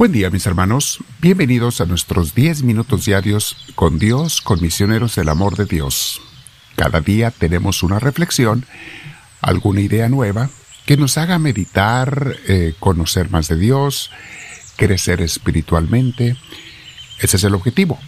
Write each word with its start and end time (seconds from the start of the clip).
Buen 0.00 0.12
día 0.12 0.30
mis 0.30 0.46
hermanos, 0.46 1.00
bienvenidos 1.20 1.82
a 1.82 1.84
nuestros 1.84 2.34
10 2.34 2.62
minutos 2.62 3.04
diarios 3.04 3.54
con 3.74 3.98
Dios, 3.98 4.40
con 4.40 4.58
misioneros 4.62 5.14
del 5.14 5.28
amor 5.28 5.58
de 5.58 5.66
Dios. 5.66 6.22
Cada 6.74 7.02
día 7.02 7.30
tenemos 7.30 7.82
una 7.82 7.98
reflexión, 7.98 8.64
alguna 9.42 9.82
idea 9.82 10.08
nueva 10.08 10.48
que 10.86 10.96
nos 10.96 11.18
haga 11.18 11.38
meditar, 11.38 12.34
eh, 12.48 12.72
conocer 12.80 13.28
más 13.30 13.48
de 13.48 13.58
Dios, 13.58 14.10
crecer 14.76 15.20
espiritualmente. 15.20 16.38
Ese 17.18 17.36
es 17.36 17.44
el 17.44 17.54
objetivo. 17.54 17.98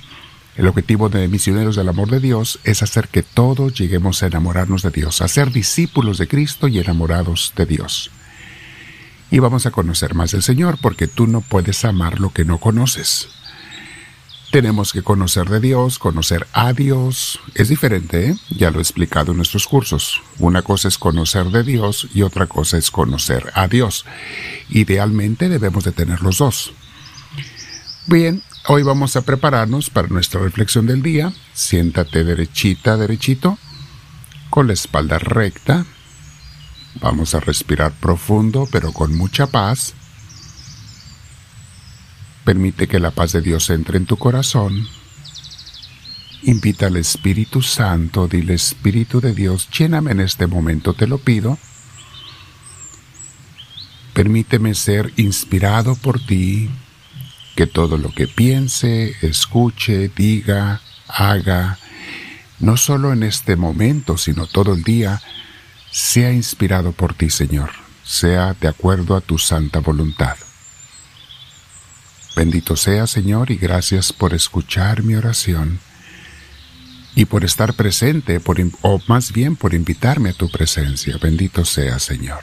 El 0.57 0.69
objetivo 0.69 1.11
de 1.11 1.29
Misioneros 1.29 1.77
del 1.77 1.91
Amor 1.91 2.09
de 2.09 2.21
Dios 2.21 2.59
es 2.65 2.83
hacer 2.83 3.09
que 3.09 3.23
todos 3.23 3.75
lleguemos 3.79 4.23
a 4.23 4.29
enamorarnos 4.29 4.81
de 4.81 4.93
Dios, 4.93 5.21
a 5.21 5.29
ser 5.29 5.53
discípulos 5.53 6.17
de 6.17 6.27
Cristo 6.27 6.69
y 6.69 6.79
enamorados 6.79 7.53
de 7.55 7.67
Dios 7.67 8.11
y 9.33 9.39
vamos 9.39 9.65
a 9.65 9.71
conocer 9.71 10.15
más 10.15 10.33
del 10.33 10.43
Señor, 10.43 10.77
porque 10.79 11.09
tú 11.09 11.27
no 11.27 11.41
puedes 11.41 11.87
amar 11.87 12.21
lo 12.21 12.35
que 12.35 12.45
no 12.45 12.59
conoces. 12.59 13.31
Tenemos 14.51 14.93
que 14.93 15.03
conocer 15.03 15.49
de 15.49 15.59
Dios, 15.59 15.99
conocer 15.99 16.47
a 16.53 16.75
Dios. 16.75 17.41
Es 17.55 17.71
diferente, 17.71 18.29
¿eh? 18.29 18.37
ya 18.51 18.71
lo 18.71 18.79
he 18.79 18.83
explicado 18.83 19.31
en 19.31 19.39
nuestros 19.39 19.67
cursos. 19.67 20.21
Una 20.39 20.61
cosa 20.61 20.89
es 20.89 20.99
conocer 20.99 21.47
de 21.47 21.63
Dios 21.63 22.09
y 22.13 22.21
otra 22.21 22.47
cosa 22.47 22.77
es 22.77 22.91
conocer 22.91 23.51
a 23.55 23.69
Dios. 23.69 24.05
Idealmente 24.69 25.49
debemos 25.49 25.85
de 25.85 25.93
tener 25.93 26.21
los 26.21 26.37
dos. 26.37 26.75
Bien, 28.07 28.43
hoy 28.69 28.83
vamos 28.83 29.17
a 29.17 29.23
prepararnos 29.23 29.89
para 29.89 30.09
nuestra 30.09 30.43
reflexión 30.43 30.85
del 30.85 31.01
día. 31.01 31.33
Siéntate 31.55 32.23
derechita, 32.23 32.99
derechito, 32.99 33.57
con 34.51 34.67
la 34.67 34.75
espalda 34.75 35.19
recta, 35.19 35.87
Vamos 37.01 37.35
a 37.35 37.41
respirar 37.41 37.93
profundo, 37.93 38.69
pero 38.71 38.93
con 38.93 39.17
mucha 39.17 39.47
paz. 39.47 39.95
Permite 42.45 42.89
que 42.89 43.01
la 43.01 43.11
paz 43.13 43.33
de 43.33 43.41
Dios 43.41 43.71
entre 43.71 43.99
en 43.99 44.07
tu 44.07 44.17
corazón. 44.17 44.87
Invita 46.43 46.87
al 46.87 46.97
Espíritu 46.97 47.63
Santo, 47.63 48.27
dile 48.27 48.55
Espíritu 48.55 49.21
de 49.21 49.33
Dios, 49.33 49.69
lléname 49.71 50.11
en 50.11 50.21
este 50.21 50.49
momento, 50.49 50.93
te 50.93 51.07
lo 51.07 51.19
pido. 51.19 51.57
Permíteme 54.13 54.75
ser 54.75 55.13
inspirado 55.17 55.95
por 55.95 56.19
ti, 56.19 56.69
que 57.55 57.67
todo 57.67 57.97
lo 57.97 58.11
que 58.11 58.27
piense, 58.27 59.15
escuche, 59.23 60.09
diga, 60.09 60.81
haga, 61.07 61.79
no 62.59 62.77
solo 62.77 63.13
en 63.13 63.23
este 63.23 63.57
momento, 63.57 64.19
sino 64.19 64.47
todo 64.47 64.75
el 64.75 64.83
día, 64.83 65.23
sea 65.93 66.33
inspirado 66.33 66.93
por 66.93 67.15
ti, 67.15 67.31
Señor, 67.31 67.71
sea 68.03 68.55
de 68.55 68.67
acuerdo 68.67 69.15
a 69.15 69.21
tu 69.21 69.39
santa 69.39 69.79
voluntad. 69.79 70.37
Bendito 72.35 72.77
sea, 72.77 73.07
Señor, 73.07 73.51
y 73.51 73.57
gracias 73.57 74.13
por 74.13 74.33
escuchar 74.33 75.03
mi 75.03 75.15
oración 75.15 75.79
y 77.15 77.27
por 77.27 77.45
estar 77.45 77.75
presente, 77.75 78.41
por, 78.41 78.59
o 78.81 79.01
más 79.07 79.33
bien 79.33 79.55
por 79.55 79.75
invitarme 79.75 80.31
a 80.31 80.33
tu 80.33 80.51
presencia. 80.51 81.19
Bendito 81.19 81.67
sea, 81.67 81.99
Señor. 81.99 82.41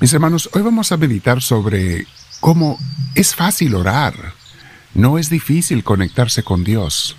Mis 0.00 0.12
hermanos, 0.12 0.50
hoy 0.52 0.60
vamos 0.60 0.92
a 0.92 0.98
meditar 0.98 1.40
sobre 1.40 2.06
cómo 2.40 2.78
es 3.14 3.34
fácil 3.34 3.74
orar, 3.74 4.34
no 4.92 5.16
es 5.16 5.30
difícil 5.30 5.82
conectarse 5.82 6.42
con 6.42 6.62
Dios. 6.62 7.16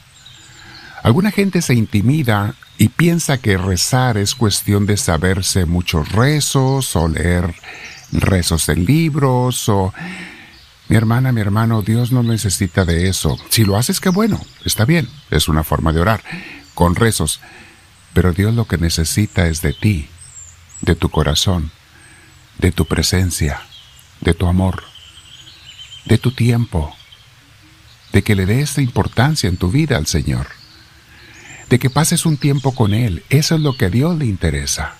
Alguna 1.02 1.32
gente 1.32 1.64
se 1.64 1.74
intimida 1.74 2.56
y 2.78 2.90
piensa 2.90 3.38
que 3.38 3.58
rezar 3.58 4.18
es 4.18 4.36
cuestión 4.36 4.86
de 4.86 4.98
saberse 4.98 5.66
muchos 5.66 6.12
rezos 6.12 6.96
o 6.96 7.08
leer 7.08 7.54
rezos 8.12 8.70
en 8.70 8.86
libros 8.86 9.70
o... 9.70 9.94
Mi 10.90 10.98
hermana, 10.98 11.32
mi 11.32 11.40
hermano, 11.40 11.82
Dios 11.82 12.12
no 12.12 12.24
necesita 12.24 12.84
de 12.84 13.08
eso. 13.08 13.40
Si 13.50 13.64
lo 13.64 13.78
haces, 13.78 14.02
qué 14.02 14.10
bueno, 14.10 14.40
está 14.66 14.84
bien, 14.84 15.08
es 15.32 15.48
una 15.48 15.64
forma 15.64 15.94
de 15.94 16.02
orar, 16.02 16.22
con 16.74 16.96
rezos. 16.96 17.40
Pero 18.14 18.34
Dios 18.34 18.54
lo 18.54 18.68
que 18.68 18.78
necesita 18.78 19.48
es 19.48 19.62
de 19.62 19.74
ti, 19.74 20.10
de 20.82 20.96
tu 20.96 21.10
corazón, 21.10 21.72
de 22.60 22.74
tu 22.74 22.86
presencia, 22.86 23.62
de 24.20 24.34
tu 24.34 24.46
amor, 24.46 24.84
de 26.06 26.18
tu 26.18 26.32
tiempo, 26.32 26.94
de 28.12 28.22
que 28.22 28.36
le 28.36 28.46
des 28.46 28.78
importancia 28.78 29.48
en 29.48 29.58
tu 29.58 29.72
vida 29.72 29.96
al 29.96 30.06
Señor 30.06 30.48
de 31.74 31.80
que 31.80 31.90
pases 31.90 32.28
un 32.28 32.38
tiempo 32.38 32.76
con 32.76 32.94
Él. 32.94 33.24
Eso 33.32 33.56
es 33.56 33.62
lo 33.62 33.76
que 33.76 33.86
a 33.86 33.90
Dios 33.90 34.16
le 34.16 34.28
interesa. 34.28 34.94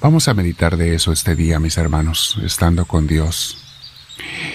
Vamos 0.00 0.26
a 0.26 0.34
meditar 0.34 0.76
de 0.76 0.96
eso 0.96 1.12
este 1.12 1.36
día, 1.36 1.60
mis 1.60 1.76
hermanos, 1.76 2.40
estando 2.42 2.86
con 2.86 3.06
Dios. 3.06 3.56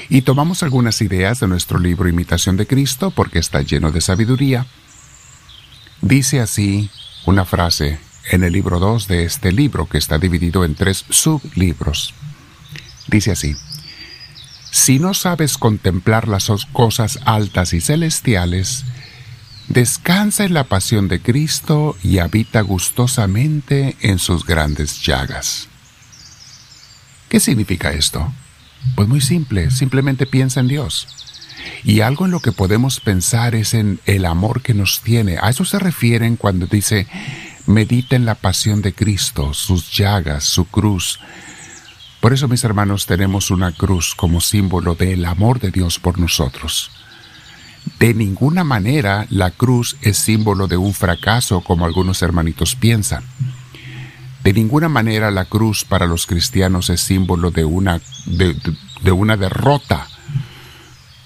Y 0.09 0.23
tomamos 0.23 0.63
algunas 0.63 1.01
ideas 1.01 1.39
de 1.39 1.47
nuestro 1.47 1.79
libro 1.79 2.09
Imitación 2.09 2.57
de 2.57 2.67
Cristo 2.67 3.11
porque 3.11 3.39
está 3.39 3.61
lleno 3.61 3.93
de 3.93 4.01
sabiduría. 4.01 4.67
Dice 6.01 6.41
así 6.41 6.89
una 7.25 7.45
frase 7.45 7.97
en 8.29 8.43
el 8.43 8.51
libro 8.51 8.77
2 8.79 9.07
de 9.07 9.23
este 9.23 9.53
libro 9.53 9.87
que 9.87 9.97
está 9.97 10.17
dividido 10.17 10.65
en 10.65 10.75
tres 10.75 11.05
sublibros. 11.09 12.13
Dice 13.07 13.31
así, 13.31 13.55
si 14.69 14.99
no 14.99 15.13
sabes 15.13 15.57
contemplar 15.57 16.27
las 16.27 16.51
cosas 16.73 17.19
altas 17.23 17.71
y 17.71 17.79
celestiales, 17.79 18.83
descansa 19.67 20.43
en 20.45 20.53
la 20.53 20.65
pasión 20.65 21.07
de 21.07 21.21
Cristo 21.21 21.95
y 22.03 22.19
habita 22.19 22.61
gustosamente 22.61 23.97
en 24.01 24.19
sus 24.19 24.45
grandes 24.45 25.01
llagas. 25.01 25.67
¿Qué 27.29 27.39
significa 27.39 27.91
esto? 27.91 28.31
Pues 28.95 29.07
muy 29.07 29.21
simple, 29.21 29.71
simplemente 29.71 30.25
piensa 30.25 30.61
en 30.61 30.67
Dios. 30.67 31.07
Y 31.83 32.01
algo 32.01 32.25
en 32.25 32.31
lo 32.31 32.39
que 32.39 32.51
podemos 32.51 32.99
pensar 32.99 33.55
es 33.55 33.73
en 33.73 33.99
el 34.05 34.25
amor 34.25 34.61
que 34.61 34.73
nos 34.73 35.01
tiene. 35.01 35.37
A 35.41 35.49
eso 35.49 35.65
se 35.65 35.79
refieren 35.79 36.37
cuando 36.37 36.65
dice, 36.67 37.07
medita 37.65 38.15
en 38.15 38.25
la 38.25 38.35
pasión 38.35 38.81
de 38.81 38.93
Cristo, 38.93 39.53
sus 39.53 39.91
llagas, 39.91 40.45
su 40.45 40.65
cruz. 40.65 41.19
Por 42.21 42.33
eso, 42.33 42.47
mis 42.47 42.63
hermanos, 42.63 43.05
tenemos 43.05 43.51
una 43.51 43.71
cruz 43.73 44.15
como 44.15 44.41
símbolo 44.41 44.95
del 44.95 45.25
amor 45.25 45.59
de 45.59 45.71
Dios 45.71 45.99
por 45.99 46.19
nosotros. 46.19 46.91
De 47.99 48.13
ninguna 48.13 48.63
manera 48.63 49.25
la 49.29 49.51
cruz 49.51 49.97
es 50.01 50.17
símbolo 50.17 50.67
de 50.67 50.77
un 50.77 50.93
fracaso 50.93 51.61
como 51.61 51.85
algunos 51.85 52.21
hermanitos 52.21 52.75
piensan. 52.75 53.23
De 54.43 54.53
ninguna 54.53 54.87
manera 54.87 55.31
la 55.31 55.45
cruz 55.45 55.83
para 55.83 56.05
los 56.05 56.25
cristianos 56.25 56.89
es 56.89 57.01
símbolo 57.01 57.51
de 57.51 57.65
una, 57.65 57.99
de, 58.25 59.11
una 59.11 59.35
derrota, 59.35 60.07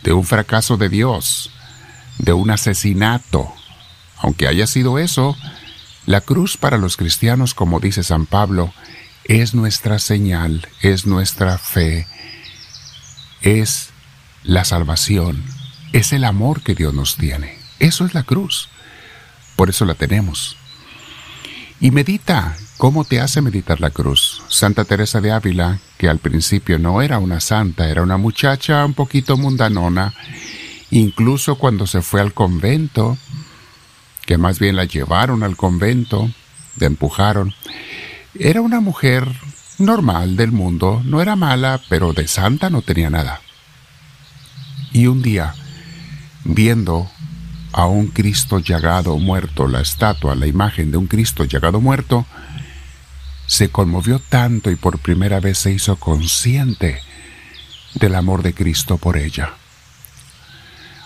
de 0.03 0.13
un 0.13 0.23
fracaso 0.23 0.77
de 0.77 0.89
Dios, 0.89 1.51
de 2.17 2.33
un 2.33 2.49
asesinato. 2.49 3.51
Aunque 4.17 4.47
haya 4.47 4.65
sido 4.65 4.97
eso, 4.97 5.35
la 6.05 6.21
cruz 6.21 6.57
para 6.57 6.77
los 6.77 6.97
cristianos, 6.97 7.53
como 7.53 7.79
dice 7.79 8.03
San 8.03 8.25
Pablo, 8.25 8.73
es 9.25 9.53
nuestra 9.53 9.99
señal, 9.99 10.67
es 10.81 11.05
nuestra 11.05 11.57
fe, 11.57 12.07
es 13.41 13.89
la 14.43 14.65
salvación, 14.65 15.43
es 15.93 16.13
el 16.13 16.23
amor 16.23 16.61
que 16.61 16.75
Dios 16.75 16.93
nos 16.93 17.15
tiene. 17.15 17.57
Eso 17.79 18.05
es 18.05 18.13
la 18.13 18.23
cruz. 18.23 18.69
Por 19.55 19.69
eso 19.69 19.85
la 19.85 19.95
tenemos. 19.95 20.57
Y 21.79 21.91
medita. 21.91 22.55
¿Cómo 22.77 23.03
te 23.03 23.19
hace 23.19 23.41
meditar 23.41 23.79
la 23.79 23.91
cruz? 23.91 24.41
Santa 24.47 24.85
Teresa 24.85 25.21
de 25.21 25.31
Ávila, 25.31 25.79
que 25.99 26.09
al 26.09 26.17
principio 26.17 26.79
no 26.79 27.03
era 27.03 27.19
una 27.19 27.39
santa, 27.39 27.87
era 27.87 28.01
una 28.01 28.17
muchacha 28.17 28.83
un 28.83 28.95
poquito 28.95 29.37
mundanona, 29.37 30.15
incluso 30.89 31.59
cuando 31.59 31.85
se 31.85 32.01
fue 32.01 32.21
al 32.21 32.33
convento, 32.33 33.19
que 34.25 34.39
más 34.39 34.57
bien 34.57 34.77
la 34.77 34.85
llevaron 34.85 35.43
al 35.43 35.55
convento, 35.57 36.27
la 36.77 36.87
empujaron, 36.87 37.53
era 38.33 38.61
una 38.61 38.79
mujer 38.79 39.27
normal 39.77 40.35
del 40.35 40.51
mundo, 40.51 41.03
no 41.05 41.21
era 41.21 41.35
mala, 41.35 41.81
pero 41.87 42.13
de 42.13 42.27
santa 42.27 42.71
no 42.71 42.81
tenía 42.81 43.11
nada. 43.11 43.41
Y 44.91 45.05
un 45.05 45.21
día, 45.21 45.53
viendo 46.43 47.09
a 47.73 47.85
un 47.85 48.07
Cristo 48.07 48.59
llagado 48.59 49.17
muerto, 49.17 49.67
la 49.67 49.81
estatua, 49.81 50.35
la 50.35 50.47
imagen 50.47 50.91
de 50.91 50.97
un 50.97 51.07
Cristo 51.07 51.45
llagado 51.45 51.79
muerto, 51.79 52.25
se 53.47 53.69
conmovió 53.69 54.19
tanto 54.19 54.71
y 54.71 54.75
por 54.75 54.99
primera 54.99 55.39
vez 55.39 55.57
se 55.57 55.71
hizo 55.71 55.97
consciente 55.97 57.01
del 57.95 58.15
amor 58.15 58.43
de 58.43 58.53
Cristo 58.53 58.97
por 58.97 59.17
ella. 59.17 59.53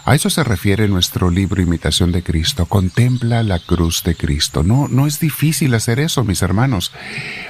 A 0.06 0.14
eso 0.14 0.30
se 0.30 0.44
refiere 0.44 0.88
nuestro 0.88 1.32
libro 1.32 1.64
Imitación 1.64 2.12
de 2.12 2.22
Cristo. 2.22 2.68
Contempla 2.68 3.42
la 3.42 3.58
cruz 3.58 4.04
de 4.04 4.14
Cristo. 4.14 4.62
No, 4.62 4.88
no 4.88 5.08
es 5.08 5.20
difícil 5.20 5.74
hacer 5.74 6.00
eso, 6.00 6.24
mis 6.24 6.44
hermanos. 6.44 6.92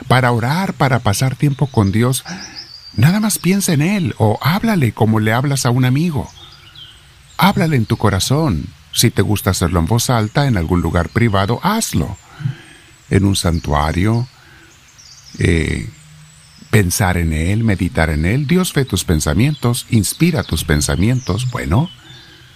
Para 0.07 0.31
orar, 0.31 0.73
para 0.73 0.99
pasar 0.99 1.35
tiempo 1.35 1.67
con 1.67 1.91
Dios, 1.91 2.23
nada 2.95 3.19
más 3.19 3.39
piensa 3.39 3.73
en 3.73 3.81
Él 3.81 4.15
o 4.17 4.39
háblale 4.41 4.93
como 4.93 5.19
le 5.19 5.33
hablas 5.33 5.65
a 5.65 5.69
un 5.69 5.83
amigo. 5.83 6.31
Háblale 7.37 7.75
en 7.75 7.85
tu 7.85 7.97
corazón. 7.97 8.67
Si 8.91 9.11
te 9.11 9.21
gusta 9.21 9.51
hacerlo 9.51 9.79
en 9.79 9.87
voz 9.87 10.09
alta, 10.09 10.47
en 10.47 10.57
algún 10.57 10.81
lugar 10.81 11.09
privado, 11.09 11.59
hazlo. 11.63 12.17
En 13.09 13.25
un 13.25 13.35
santuario. 13.35 14.27
Eh, 15.39 15.89
pensar 16.69 17.17
en 17.17 17.31
Él, 17.31 17.63
meditar 17.63 18.09
en 18.09 18.25
Él. 18.25 18.47
Dios 18.47 18.73
ve 18.73 18.85
tus 18.85 19.05
pensamientos, 19.05 19.85
inspira 19.89 20.43
tus 20.43 20.65
pensamientos. 20.65 21.49
Bueno, 21.51 21.89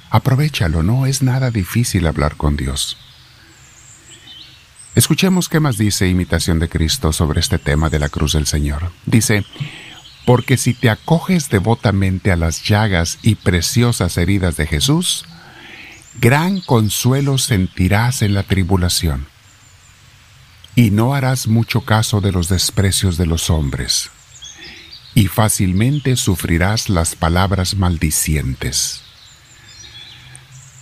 aprovechalo, 0.10 0.84
no 0.84 1.06
es 1.06 1.24
nada 1.24 1.52
difícil 1.52 2.06
hablar 2.06 2.36
con 2.36 2.58
Dios. 2.58 2.98
Escuchemos 4.96 5.48
qué 5.48 5.62
más 5.62 5.78
dice 5.78 6.10
Imitación 6.10 6.60
de 6.60 6.68
Cristo 6.68 7.14
sobre 7.14 7.40
este 7.40 7.60
tema 7.60 7.90
de 7.90 8.00
la 8.00 8.10
cruz 8.10 8.34
del 8.34 8.48
Señor. 8.48 8.92
Dice, 9.06 9.46
porque 10.30 10.58
si 10.58 10.76
te 10.76 10.92
acoges 10.92 11.50
devotamente 11.50 12.32
a 12.32 12.36
las 12.36 12.62
llagas 12.64 13.18
y 13.24 13.34
preciosas 13.34 14.16
heridas 14.16 14.58
de 14.58 14.68
Jesús, 14.68 15.26
gran 16.22 16.62
consuelo 16.62 17.40
sentirás 17.40 18.22
en 18.22 18.36
la 18.36 18.44
tribulación, 18.44 19.26
y 20.76 20.92
no 20.92 21.16
harás 21.16 21.48
mucho 21.48 21.82
caso 21.82 22.22
de 22.22 22.32
los 22.32 22.48
desprecios 22.48 23.18
de 23.18 23.26
los 23.26 23.50
hombres, 23.50 24.12
y 25.16 25.26
fácilmente 25.26 26.16
sufrirás 26.16 26.90
las 26.90 27.16
palabras 27.16 27.76
maldicientes. 27.76 29.02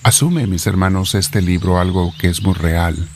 Asume, 0.03 0.45
mis 0.45 0.67
hermanos, 0.67 1.15
este 1.15 1.41
libro 1.41 1.79
algo 1.79 2.13
que 2.19 2.27
es 2.27 2.41
muy 2.41 2.53
real, 2.53 3.07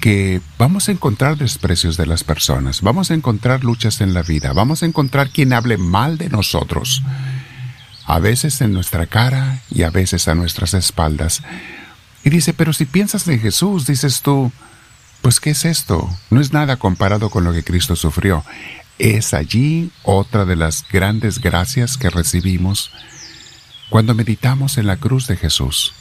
que 0.00 0.40
vamos 0.58 0.88
a 0.88 0.92
encontrar 0.92 1.36
desprecios 1.36 1.96
de 1.96 2.06
las 2.06 2.24
personas, 2.24 2.82
vamos 2.82 3.10
a 3.10 3.14
encontrar 3.14 3.64
luchas 3.64 4.00
en 4.00 4.14
la 4.14 4.22
vida, 4.22 4.52
vamos 4.52 4.82
a 4.82 4.86
encontrar 4.86 5.30
quien 5.30 5.52
hable 5.52 5.76
mal 5.76 6.18
de 6.18 6.28
nosotros, 6.28 7.02
a 8.04 8.18
veces 8.20 8.60
en 8.60 8.72
nuestra 8.72 9.06
cara 9.06 9.60
y 9.70 9.82
a 9.82 9.90
veces 9.90 10.28
a 10.28 10.34
nuestras 10.34 10.74
espaldas. 10.74 11.42
Y 12.24 12.30
dice, 12.30 12.52
pero 12.52 12.72
si 12.72 12.84
piensas 12.84 13.26
en 13.28 13.40
Jesús, 13.40 13.86
dices 13.86 14.22
tú, 14.22 14.52
pues 15.22 15.40
¿qué 15.40 15.50
es 15.50 15.64
esto? 15.64 16.08
No 16.30 16.40
es 16.40 16.52
nada 16.52 16.76
comparado 16.76 17.30
con 17.30 17.44
lo 17.44 17.52
que 17.52 17.64
Cristo 17.64 17.96
sufrió. 17.96 18.44
Es 18.98 19.34
allí 19.34 19.90
otra 20.02 20.44
de 20.44 20.56
las 20.56 20.84
grandes 20.90 21.40
gracias 21.40 21.96
que 21.96 22.10
recibimos 22.10 22.90
cuando 23.90 24.14
meditamos 24.14 24.78
en 24.78 24.86
la 24.86 24.96
cruz 24.96 25.26
de 25.26 25.36
Jesús. 25.36 25.94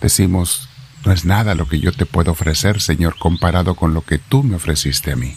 Decimos, 0.00 0.69
no 1.04 1.12
es 1.12 1.24
nada 1.24 1.54
lo 1.54 1.66
que 1.66 1.80
yo 1.80 1.92
te 1.92 2.06
puedo 2.06 2.32
ofrecer, 2.32 2.80
Señor, 2.80 3.16
comparado 3.18 3.74
con 3.74 3.94
lo 3.94 4.02
que 4.02 4.18
tú 4.18 4.42
me 4.42 4.56
ofreciste 4.56 5.12
a 5.12 5.16
mí. 5.16 5.34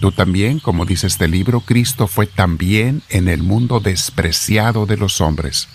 Tú 0.00 0.12
también, 0.12 0.60
como 0.60 0.86
dice 0.86 1.06
este 1.08 1.28
libro, 1.28 1.60
Cristo 1.60 2.06
fue 2.06 2.26
también 2.26 3.02
en 3.08 3.28
el 3.28 3.42
mundo 3.42 3.80
despreciado 3.80 4.86
de 4.86 4.96
los 4.96 5.20
hombres, 5.20 5.68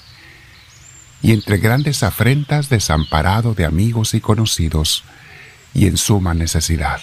y 1.22 1.32
entre 1.32 1.58
grandes 1.58 2.04
afrentas 2.04 2.70
desamparado 2.70 3.54
de 3.54 3.66
amigos 3.66 4.14
y 4.14 4.22
conocidos, 4.22 5.04
y 5.74 5.88
en 5.88 5.98
suma 5.98 6.34
necesidad. 6.34 7.02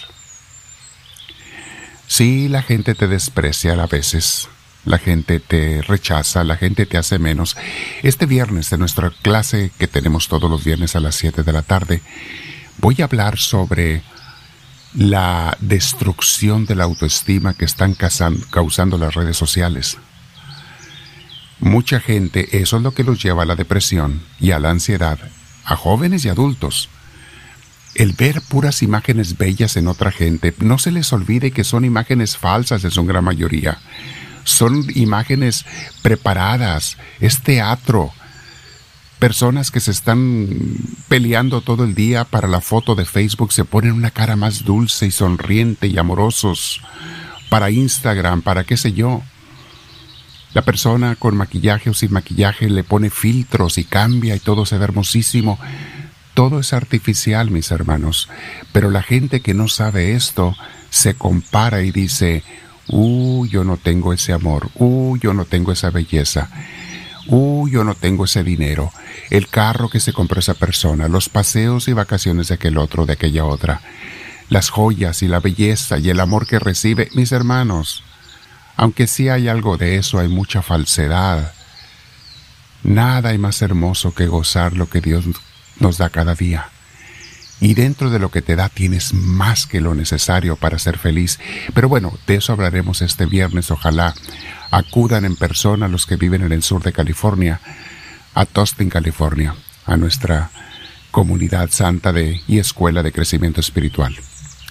Sí, 2.07 2.49
la 2.49 2.61
gente 2.61 2.93
te 2.93 3.07
desprecia 3.07 3.73
a 3.73 3.87
veces, 3.87 4.49
la 4.85 4.97
gente 4.97 5.39
te 5.39 5.81
rechaza, 5.81 6.43
la 6.43 6.57
gente 6.57 6.85
te 6.85 6.97
hace 6.97 7.19
menos. 7.19 7.55
Este 8.03 8.25
viernes 8.25 8.69
de 8.69 8.77
nuestra 8.77 9.11
clase 9.21 9.71
que 9.77 9.87
tenemos 9.87 10.27
todos 10.27 10.49
los 10.49 10.63
viernes 10.63 10.95
a 10.95 10.99
las 10.99 11.15
7 11.15 11.43
de 11.43 11.53
la 11.53 11.61
tarde, 11.61 12.01
voy 12.77 12.97
a 12.99 13.05
hablar 13.05 13.37
sobre 13.37 14.01
la 14.93 15.55
destrucción 15.61 16.65
de 16.65 16.75
la 16.75 16.83
autoestima 16.83 17.53
que 17.53 17.65
están 17.65 17.95
causando 18.49 18.97
las 18.97 19.13
redes 19.13 19.37
sociales. 19.37 19.97
Mucha 21.59 21.99
gente, 21.99 22.59
eso 22.59 22.77
es 22.77 22.83
lo 22.83 22.93
que 22.93 23.03
los 23.03 23.21
lleva 23.21 23.43
a 23.43 23.45
la 23.45 23.55
depresión 23.55 24.23
y 24.39 24.51
a 24.51 24.59
la 24.59 24.71
ansiedad, 24.71 25.19
a 25.63 25.75
jóvenes 25.75 26.25
y 26.25 26.29
adultos. 26.29 26.89
El 27.93 28.13
ver 28.13 28.41
puras 28.41 28.81
imágenes 28.81 29.37
bellas 29.37 29.77
en 29.77 29.87
otra 29.87 30.11
gente, 30.11 30.55
no 30.59 30.79
se 30.79 30.91
les 30.91 31.13
olvide 31.13 31.51
que 31.51 31.63
son 31.63 31.85
imágenes 31.85 32.35
falsas 32.35 32.83
en 32.83 32.91
su 32.91 33.05
gran 33.05 33.23
mayoría 33.23 33.77
son 34.43 34.85
imágenes 34.95 35.65
preparadas, 36.01 36.97
es 37.19 37.41
teatro. 37.41 38.11
Personas 39.19 39.69
que 39.69 39.79
se 39.79 39.91
están 39.91 40.47
peleando 41.07 41.61
todo 41.61 41.83
el 41.83 41.93
día 41.93 42.25
para 42.25 42.47
la 42.47 42.59
foto 42.59 42.95
de 42.95 43.05
Facebook 43.05 43.53
se 43.53 43.65
ponen 43.65 43.91
una 43.91 44.09
cara 44.09 44.35
más 44.35 44.63
dulce 44.63 45.05
y 45.05 45.11
sonriente 45.11 45.87
y 45.87 45.97
amorosos. 45.97 46.81
Para 47.49 47.69
Instagram, 47.69 48.41
para 48.41 48.63
qué 48.63 48.77
sé 48.77 48.93
yo. 48.93 49.21
La 50.53 50.63
persona 50.63 51.15
con 51.15 51.37
maquillaje 51.37 51.89
o 51.89 51.93
sin 51.93 52.11
maquillaje 52.11 52.69
le 52.69 52.83
pone 52.83 53.09
filtros 53.09 53.77
y 53.77 53.83
cambia 53.83 54.35
y 54.35 54.39
todo 54.39 54.65
se 54.65 54.77
ve 54.77 54.85
hermosísimo. 54.85 55.59
Todo 56.33 56.59
es 56.59 56.73
artificial, 56.73 57.51
mis 57.51 57.71
hermanos. 57.71 58.27
Pero 58.71 58.89
la 58.89 59.03
gente 59.03 59.41
que 59.41 59.53
no 59.53 59.67
sabe 59.67 60.13
esto 60.13 60.55
se 60.89 61.13
compara 61.13 61.83
y 61.83 61.91
dice, 61.91 62.43
Uh, 62.87 63.45
yo 63.45 63.63
no 63.63 63.77
tengo 63.77 64.13
ese 64.13 64.33
amor. 64.33 64.69
Uh, 64.75 65.17
yo 65.17 65.33
no 65.33 65.45
tengo 65.45 65.71
esa 65.71 65.89
belleza. 65.89 66.49
Uh, 67.27 67.67
yo 67.69 67.83
no 67.83 67.95
tengo 67.95 68.25
ese 68.25 68.43
dinero. 68.43 68.91
El 69.29 69.47
carro 69.47 69.89
que 69.89 69.99
se 69.99 70.13
compró 70.13 70.39
esa 70.39 70.55
persona, 70.55 71.07
los 71.07 71.29
paseos 71.29 71.87
y 71.87 71.93
vacaciones 71.93 72.49
de 72.49 72.55
aquel 72.55 72.77
otro, 72.77 73.05
de 73.05 73.13
aquella 73.13 73.45
otra. 73.45 73.81
Las 74.49 74.69
joyas 74.69 75.21
y 75.21 75.27
la 75.27 75.39
belleza 75.39 75.97
y 75.97 76.09
el 76.09 76.19
amor 76.19 76.47
que 76.47 76.59
recibe, 76.59 77.09
mis 77.13 77.31
hermanos. 77.31 78.03
Aunque 78.75 79.07
sí 79.07 79.29
hay 79.29 79.47
algo 79.47 79.77
de 79.77 79.97
eso, 79.97 80.19
hay 80.19 80.27
mucha 80.27 80.61
falsedad. 80.61 81.53
Nada 82.83 83.29
hay 83.29 83.37
más 83.37 83.61
hermoso 83.61 84.13
que 84.13 84.27
gozar 84.27 84.73
lo 84.73 84.89
que 84.89 85.01
Dios 85.01 85.25
nos 85.79 85.97
da 85.97 86.09
cada 86.09 86.35
día 86.35 86.69
y 87.61 87.75
dentro 87.75 88.09
de 88.09 88.17
lo 88.17 88.31
que 88.31 88.41
te 88.41 88.55
da 88.55 88.69
tienes 88.69 89.13
más 89.13 89.67
que 89.67 89.81
lo 89.81 89.93
necesario 89.93 90.55
para 90.55 90.79
ser 90.79 90.97
feliz. 90.97 91.39
Pero 91.75 91.87
bueno, 91.87 92.11
de 92.25 92.35
eso 92.35 92.51
hablaremos 92.51 93.03
este 93.03 93.27
viernes. 93.27 93.69
Ojalá 93.69 94.15
acudan 94.71 95.25
en 95.25 95.35
persona 95.35 95.87
los 95.87 96.07
que 96.07 96.15
viven 96.15 96.41
en 96.41 96.53
el 96.53 96.63
sur 96.63 96.81
de 96.81 96.91
California, 96.91 97.61
a 98.33 98.45
Tustin, 98.45 98.89
California, 98.89 99.53
a 99.85 99.95
nuestra 99.95 100.49
comunidad 101.11 101.69
santa 101.69 102.11
de, 102.11 102.41
y 102.47 102.57
escuela 102.57 103.03
de 103.03 103.11
crecimiento 103.11 103.61
espiritual. 103.61 104.15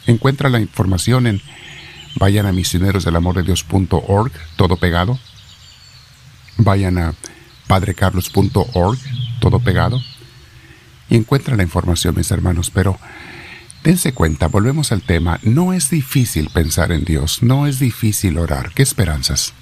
Encuentra 0.06 0.48
la 0.48 0.58
información 0.58 1.28
en 1.28 1.40
vayan 2.16 2.46
a 2.46 2.52
misionerosdelamordedios.org, 2.52 4.32
todo 4.56 4.76
pegado. 4.78 5.16
Vayan 6.56 6.98
a 6.98 7.14
padrecarlos.org, 7.68 8.98
todo 9.38 9.60
pegado 9.60 10.00
y 11.10 11.16
encuentra 11.16 11.56
la 11.56 11.64
información, 11.64 12.14
mis 12.16 12.30
hermanos, 12.30 12.70
pero 12.70 12.98
dense 13.82 14.14
cuenta, 14.14 14.46
volvemos 14.46 14.92
al 14.92 15.02
tema, 15.02 15.40
no 15.42 15.72
es 15.72 15.90
difícil 15.90 16.48
pensar 16.50 16.92
en 16.92 17.04
Dios, 17.04 17.42
no 17.42 17.66
es 17.66 17.78
difícil 17.80 18.38
orar, 18.38 18.72
¿qué 18.74 18.82
esperanzas? 18.82 19.52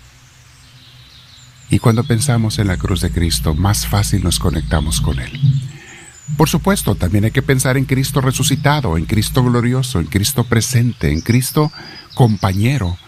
Y 1.71 1.81
cuando 1.81 2.05
pensamos 2.05 2.59
en 2.59 2.69
la 2.69 2.77
cruz 2.77 3.01
de 3.01 3.11
Cristo, 3.11 3.55
más 3.55 3.87
fácil 3.87 4.23
nos 4.23 4.39
conectamos 4.39 5.01
con 5.01 5.19
Él. 5.19 5.41
Por 6.37 6.49
supuesto, 6.49 6.95
también 6.95 7.25
hay 7.25 7.31
que 7.31 7.43
pensar 7.43 7.77
en 7.77 7.85
Cristo 7.85 8.21
resucitado, 8.21 8.97
en 8.97 9.07
Cristo 9.07 9.43
glorioso, 9.43 9.99
en 10.01 10.07
Cristo 10.07 10.45
presente, 10.45 11.11
en 11.11 11.21
Cristo 11.21 11.73
compañero, 12.15 12.99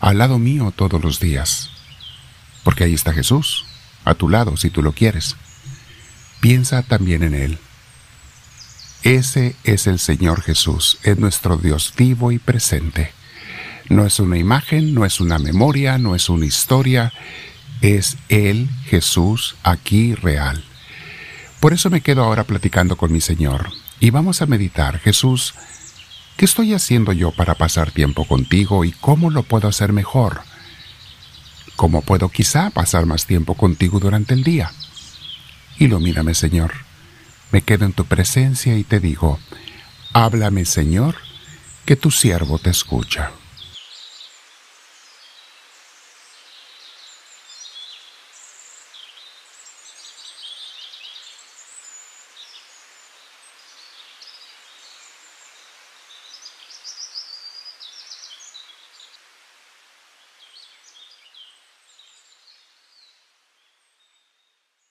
al 0.00 0.18
lado 0.18 0.38
mío 0.38 0.72
todos 0.74 1.02
los 1.02 1.20
días. 1.20 1.70
Porque 2.62 2.84
ahí 2.84 2.94
está 2.94 3.12
Jesús, 3.12 3.64
a 4.04 4.14
tu 4.14 4.28
lado 4.28 4.56
si 4.56 4.70
tú 4.70 4.82
lo 4.82 4.92
quieres. 4.92 5.36
Piensa 6.40 6.82
también 6.82 7.22
en 7.22 7.34
Él. 7.34 7.58
Ese 9.04 9.54
es 9.64 9.86
el 9.86 9.98
Señor 9.98 10.40
Jesús, 10.40 10.96
es 11.02 11.18
nuestro 11.18 11.58
Dios 11.58 11.92
vivo 11.94 12.32
y 12.32 12.38
presente. 12.38 13.12
No 13.90 14.06
es 14.06 14.18
una 14.18 14.38
imagen, 14.38 14.94
no 14.94 15.04
es 15.04 15.20
una 15.20 15.38
memoria, 15.38 15.98
no 15.98 16.14
es 16.14 16.30
una 16.30 16.46
historia, 16.46 17.12
es 17.82 18.16
Él, 18.30 18.70
Jesús, 18.86 19.56
aquí 19.62 20.14
real. 20.14 20.64
Por 21.60 21.74
eso 21.74 21.90
me 21.90 22.00
quedo 22.00 22.24
ahora 22.24 22.44
platicando 22.44 22.96
con 22.96 23.12
mi 23.12 23.20
Señor 23.20 23.68
y 24.00 24.08
vamos 24.08 24.40
a 24.40 24.46
meditar, 24.46 24.98
Jesús, 25.00 25.54
¿qué 26.38 26.46
estoy 26.46 26.72
haciendo 26.72 27.12
yo 27.12 27.30
para 27.30 27.56
pasar 27.56 27.90
tiempo 27.90 28.24
contigo 28.24 28.86
y 28.86 28.92
cómo 28.92 29.28
lo 29.28 29.42
puedo 29.42 29.68
hacer 29.68 29.92
mejor? 29.92 30.40
¿Cómo 31.76 32.00
puedo 32.00 32.30
quizá 32.30 32.70
pasar 32.70 33.04
más 33.04 33.26
tiempo 33.26 33.52
contigo 33.52 34.00
durante 34.00 34.32
el 34.32 34.44
día? 34.44 34.72
Mírame, 35.78 36.34
Señor 36.34 36.83
me 37.50 37.62
quedo 37.62 37.84
en 37.84 37.92
tu 37.92 38.04
presencia 38.04 38.76
y 38.76 38.84
te 38.84 39.00
digo, 39.00 39.38
háblame 40.12 40.64
Señor, 40.64 41.16
que 41.84 41.96
tu 41.96 42.10
siervo 42.10 42.58
te 42.58 42.70
escucha. 42.70 43.32